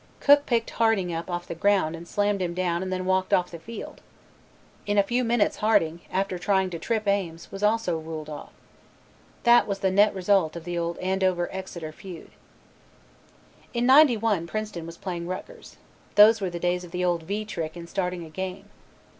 [0.19, 3.51] Cook picked Harding up off the ground and slammed him down and then walked off
[3.51, 4.01] the field.
[4.87, 8.49] In a few minutes Harding, after trying to trip Ames, also was ruled off.
[9.43, 12.31] That was the net result of the old Andover Exeter feud.
[13.75, 15.77] In '91 Princeton was playing Rutgers.
[16.15, 18.65] Those were the days of the old "V" trick in starting a game.